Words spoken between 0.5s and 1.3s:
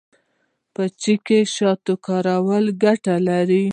په چای